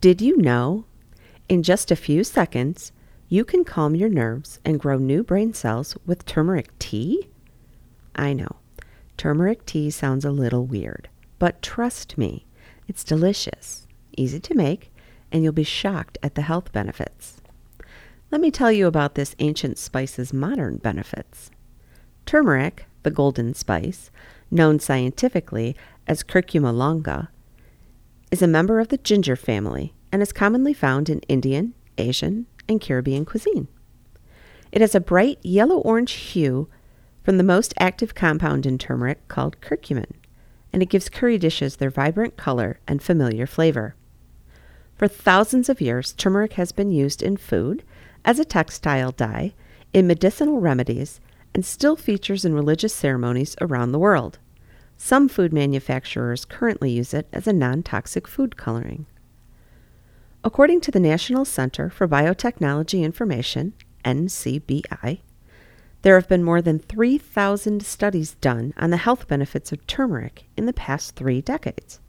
Did 0.00 0.20
you 0.20 0.36
know? 0.36 0.84
In 1.48 1.64
just 1.64 1.90
a 1.90 1.96
few 1.96 2.22
seconds, 2.22 2.92
you 3.28 3.44
can 3.44 3.64
calm 3.64 3.96
your 3.96 4.08
nerves 4.08 4.60
and 4.64 4.78
grow 4.78 4.96
new 4.96 5.24
brain 5.24 5.52
cells 5.54 5.96
with 6.06 6.24
turmeric 6.24 6.78
tea? 6.78 7.28
I 8.14 8.32
know, 8.32 8.56
turmeric 9.16 9.66
tea 9.66 9.90
sounds 9.90 10.24
a 10.24 10.30
little 10.30 10.64
weird, 10.64 11.08
but 11.40 11.62
trust 11.62 12.16
me, 12.16 12.46
it's 12.86 13.02
delicious, 13.02 13.88
easy 14.16 14.38
to 14.38 14.54
make, 14.54 14.92
and 15.32 15.42
you'll 15.42 15.52
be 15.52 15.64
shocked 15.64 16.16
at 16.22 16.36
the 16.36 16.42
health 16.42 16.70
benefits. 16.70 17.40
Let 18.30 18.40
me 18.40 18.52
tell 18.52 18.70
you 18.70 18.86
about 18.86 19.16
this 19.16 19.34
ancient 19.40 19.78
spice's 19.78 20.32
modern 20.32 20.76
benefits. 20.76 21.50
Turmeric, 22.24 22.86
the 23.02 23.10
golden 23.10 23.52
spice, 23.52 24.12
known 24.48 24.78
scientifically 24.78 25.74
as 26.06 26.22
curcuma 26.22 26.72
longa, 26.72 27.30
is 28.30 28.42
a 28.42 28.46
member 28.46 28.80
of 28.80 28.88
the 28.88 28.98
ginger 28.98 29.36
family 29.36 29.94
and 30.12 30.22
is 30.22 30.32
commonly 30.32 30.74
found 30.74 31.08
in 31.08 31.20
Indian, 31.20 31.74
Asian, 31.96 32.46
and 32.68 32.80
Caribbean 32.80 33.24
cuisine. 33.24 33.68
It 34.70 34.80
has 34.80 34.94
a 34.94 35.00
bright 35.00 35.38
yellow 35.42 35.78
orange 35.78 36.12
hue 36.12 36.68
from 37.24 37.38
the 37.38 37.44
most 37.44 37.74
active 37.78 38.14
compound 38.14 38.66
in 38.66 38.78
turmeric 38.78 39.28
called 39.28 39.60
curcumin, 39.60 40.12
and 40.72 40.82
it 40.82 40.90
gives 40.90 41.08
curry 41.08 41.38
dishes 41.38 41.76
their 41.76 41.90
vibrant 41.90 42.36
color 42.36 42.78
and 42.86 43.02
familiar 43.02 43.46
flavor. 43.46 43.94
For 44.96 45.08
thousands 45.08 45.68
of 45.68 45.80
years, 45.80 46.12
turmeric 46.12 46.54
has 46.54 46.72
been 46.72 46.90
used 46.90 47.22
in 47.22 47.36
food, 47.36 47.82
as 48.24 48.38
a 48.38 48.44
textile 48.44 49.12
dye, 49.12 49.54
in 49.92 50.06
medicinal 50.06 50.60
remedies, 50.60 51.20
and 51.54 51.64
still 51.64 51.96
features 51.96 52.44
in 52.44 52.54
religious 52.54 52.94
ceremonies 52.94 53.56
around 53.60 53.92
the 53.92 53.98
world. 53.98 54.38
Some 55.00 55.28
food 55.28 55.52
manufacturers 55.52 56.44
currently 56.44 56.90
use 56.90 57.14
it 57.14 57.28
as 57.32 57.46
a 57.46 57.52
non 57.52 57.82
toxic 57.84 58.26
food 58.26 58.56
coloring. 58.56 59.06
According 60.42 60.80
to 60.82 60.90
the 60.90 61.00
National 61.00 61.44
Center 61.44 61.88
for 61.88 62.08
Biotechnology 62.08 63.02
Information, 63.02 63.74
NCBI, 64.04 65.20
there 66.02 66.14
have 66.16 66.28
been 66.28 66.44
more 66.44 66.60
than 66.60 66.80
3,000 66.80 67.84
studies 67.84 68.34
done 68.34 68.74
on 68.76 68.90
the 68.90 68.96
health 68.98 69.28
benefits 69.28 69.72
of 69.72 69.86
turmeric 69.86 70.46
in 70.56 70.66
the 70.66 70.72
past 70.72 71.14
three 71.14 71.40
decades. 71.40 72.00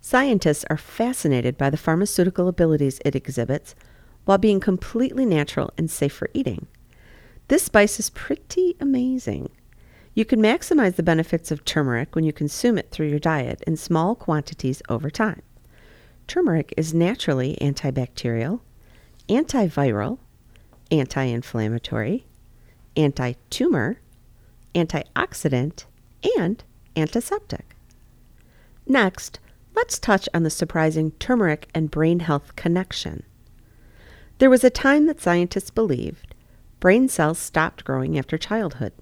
Scientists 0.00 0.64
are 0.70 0.76
fascinated 0.76 1.56
by 1.56 1.70
the 1.70 1.76
pharmaceutical 1.76 2.46
abilities 2.46 3.00
it 3.04 3.16
exhibits 3.16 3.74
while 4.24 4.38
being 4.38 4.60
completely 4.60 5.24
natural 5.24 5.70
and 5.78 5.90
safe 5.90 6.12
for 6.12 6.28
eating. 6.34 6.66
This 7.48 7.64
spice 7.64 7.98
is 7.98 8.10
pretty 8.10 8.76
amazing. 8.80 9.50
You 10.16 10.24
can 10.24 10.40
maximize 10.40 10.96
the 10.96 11.02
benefits 11.02 11.50
of 11.50 11.66
turmeric 11.66 12.14
when 12.14 12.24
you 12.24 12.32
consume 12.32 12.78
it 12.78 12.90
through 12.90 13.08
your 13.08 13.18
diet 13.18 13.62
in 13.66 13.76
small 13.76 14.14
quantities 14.14 14.80
over 14.88 15.10
time. 15.10 15.42
Turmeric 16.26 16.72
is 16.78 16.94
naturally 16.94 17.58
antibacterial, 17.60 18.60
antiviral, 19.28 20.18
anti 20.90 21.22
inflammatory, 21.22 22.24
anti 22.96 23.34
tumor, 23.50 24.00
antioxidant, 24.74 25.84
and 26.38 26.64
antiseptic. 26.96 27.76
Next, 28.86 29.38
let's 29.74 29.98
touch 29.98 30.30
on 30.32 30.44
the 30.44 30.50
surprising 30.50 31.10
turmeric 31.18 31.68
and 31.74 31.90
brain 31.90 32.20
health 32.20 32.56
connection. 32.56 33.22
There 34.38 34.48
was 34.48 34.64
a 34.64 34.70
time 34.70 35.04
that 35.08 35.20
scientists 35.20 35.70
believed 35.70 36.34
brain 36.80 37.06
cells 37.10 37.38
stopped 37.38 37.84
growing 37.84 38.18
after 38.18 38.38
childhood. 38.38 38.94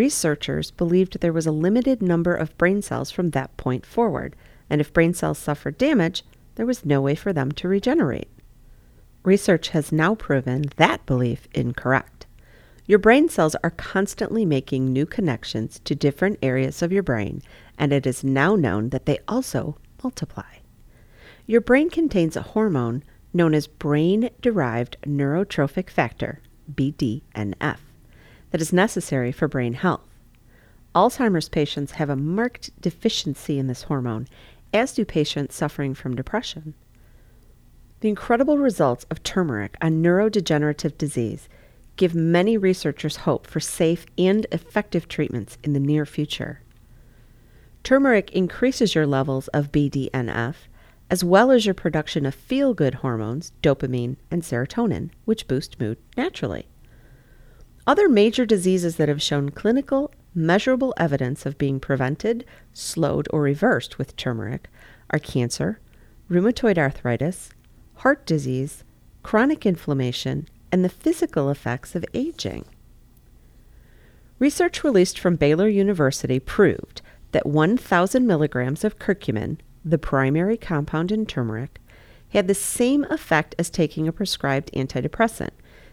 Researchers 0.00 0.70
believed 0.70 1.20
there 1.20 1.30
was 1.30 1.46
a 1.46 1.52
limited 1.52 2.00
number 2.00 2.34
of 2.34 2.56
brain 2.56 2.80
cells 2.80 3.10
from 3.10 3.32
that 3.32 3.54
point 3.58 3.84
forward, 3.84 4.34
and 4.70 4.80
if 4.80 4.94
brain 4.94 5.12
cells 5.12 5.36
suffered 5.36 5.76
damage, 5.76 6.24
there 6.54 6.64
was 6.64 6.86
no 6.86 7.02
way 7.02 7.14
for 7.14 7.34
them 7.34 7.52
to 7.52 7.68
regenerate. 7.68 8.30
Research 9.24 9.68
has 9.68 9.92
now 9.92 10.14
proven 10.14 10.64
that 10.76 11.04
belief 11.04 11.46
incorrect. 11.52 12.24
Your 12.86 12.98
brain 12.98 13.28
cells 13.28 13.54
are 13.62 13.72
constantly 13.72 14.46
making 14.46 14.90
new 14.90 15.04
connections 15.04 15.82
to 15.84 15.94
different 15.94 16.38
areas 16.40 16.80
of 16.80 16.92
your 16.92 17.02
brain, 17.02 17.42
and 17.76 17.92
it 17.92 18.06
is 18.06 18.24
now 18.24 18.56
known 18.56 18.88
that 18.88 19.04
they 19.04 19.18
also 19.28 19.76
multiply. 20.02 20.60
Your 21.46 21.60
brain 21.60 21.90
contains 21.90 22.36
a 22.36 22.52
hormone 22.56 23.04
known 23.34 23.52
as 23.52 23.66
brain 23.66 24.30
derived 24.40 24.96
neurotrophic 25.04 25.90
factor, 25.90 26.40
BDNF 26.74 27.89
that 28.50 28.60
is 28.60 28.72
necessary 28.72 29.32
for 29.32 29.48
brain 29.48 29.74
health. 29.74 30.08
Alzheimer's 30.94 31.48
patients 31.48 31.92
have 31.92 32.10
a 32.10 32.16
marked 32.16 32.70
deficiency 32.80 33.58
in 33.58 33.66
this 33.66 33.84
hormone, 33.84 34.26
as 34.72 34.92
do 34.92 35.04
patients 35.04 35.54
suffering 35.54 35.94
from 35.94 36.16
depression. 36.16 36.74
The 38.00 38.08
incredible 38.08 38.58
results 38.58 39.04
of 39.10 39.22
turmeric 39.22 39.76
on 39.82 40.02
neurodegenerative 40.02 40.96
disease 40.96 41.48
give 41.96 42.14
many 42.14 42.56
researchers 42.56 43.16
hope 43.16 43.46
for 43.46 43.60
safe 43.60 44.06
and 44.16 44.46
effective 44.50 45.06
treatments 45.06 45.58
in 45.62 45.74
the 45.74 45.80
near 45.80 46.06
future. 46.06 46.62
Turmeric 47.84 48.30
increases 48.32 48.94
your 48.94 49.06
levels 49.06 49.48
of 49.48 49.70
BDNF, 49.70 50.54
as 51.10 51.22
well 51.22 51.50
as 51.50 51.66
your 51.66 51.74
production 51.74 52.24
of 52.24 52.34
feel 52.34 52.72
good 52.72 52.94
hormones, 52.94 53.52
dopamine 53.62 54.16
and 54.30 54.42
serotonin, 54.42 55.10
which 55.26 55.46
boost 55.46 55.78
mood 55.78 55.98
naturally. 56.16 56.69
Other 57.86 58.08
major 58.08 58.44
diseases 58.44 58.96
that 58.96 59.08
have 59.08 59.22
shown 59.22 59.50
clinical, 59.50 60.12
measurable 60.34 60.94
evidence 60.96 61.46
of 61.46 61.58
being 61.58 61.80
prevented, 61.80 62.44
slowed, 62.72 63.26
or 63.30 63.42
reversed 63.42 63.98
with 63.98 64.16
turmeric 64.16 64.68
are 65.10 65.18
cancer, 65.18 65.80
rheumatoid 66.30 66.78
arthritis, 66.78 67.50
heart 67.96 68.26
disease, 68.26 68.84
chronic 69.22 69.66
inflammation, 69.66 70.48
and 70.70 70.84
the 70.84 70.88
physical 70.88 71.50
effects 71.50 71.94
of 71.94 72.04
aging. 72.14 72.64
Research 74.38 74.84
released 74.84 75.18
from 75.18 75.36
Baylor 75.36 75.68
University 75.68 76.38
proved 76.38 77.02
that 77.32 77.46
1,000 77.46 78.26
milligrams 78.26 78.84
of 78.84 78.98
curcumin, 78.98 79.58
the 79.84 79.98
primary 79.98 80.56
compound 80.56 81.10
in 81.10 81.26
turmeric, 81.26 81.80
had 82.30 82.46
the 82.46 82.54
same 82.54 83.04
effect 83.10 83.54
as 83.58 83.68
taking 83.68 84.06
a 84.06 84.12
prescribed 84.12 84.70
antidepressant 84.72 85.50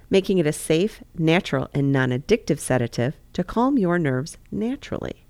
making 0.09 0.37
it 0.37 0.47
a 0.47 0.53
safe, 0.53 1.03
natural, 1.17 1.69
and 1.73 1.91
non 1.91 2.09
addictive 2.09 2.59
sedative 2.59 3.15
to 3.33 3.43
calm 3.43 3.77
your 3.77 3.99
nerves 3.99 4.37
naturally. 4.51 5.25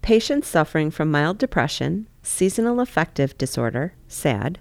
Patients 0.00 0.48
suffering 0.48 0.90
from 0.90 1.10
mild 1.10 1.38
depression, 1.38 2.08
seasonal 2.22 2.80
affective 2.80 3.36
disorder, 3.38 3.94
SAD, 4.08 4.58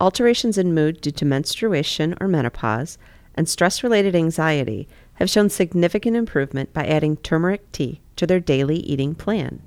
alterations 0.00 0.56
in 0.56 0.74
mood 0.74 1.00
due 1.00 1.10
to 1.10 1.24
menstruation 1.24 2.14
or 2.20 2.28
menopause, 2.28 2.98
and 3.34 3.48
stress 3.48 3.82
related 3.82 4.16
anxiety 4.16 4.88
have 5.14 5.30
shown 5.30 5.48
significant 5.50 6.16
improvement 6.16 6.72
by 6.72 6.86
adding 6.86 7.16
turmeric 7.16 7.70
tea 7.72 8.00
to 8.16 8.26
their 8.26 8.40
daily 8.40 8.76
eating 8.78 9.14
plan. 9.14 9.62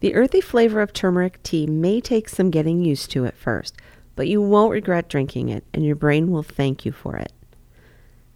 The 0.00 0.14
earthy 0.14 0.40
flavor 0.40 0.80
of 0.80 0.92
turmeric 0.92 1.42
tea 1.42 1.66
may 1.66 2.00
take 2.00 2.28
some 2.28 2.50
getting 2.50 2.84
used 2.84 3.10
to 3.10 3.26
at 3.26 3.36
first, 3.36 3.74
but 4.18 4.26
you 4.26 4.42
won't 4.42 4.72
regret 4.72 5.08
drinking 5.08 5.48
it 5.48 5.64
and 5.72 5.86
your 5.86 5.94
brain 5.94 6.32
will 6.32 6.42
thank 6.42 6.84
you 6.84 6.90
for 6.90 7.16
it. 7.16 7.30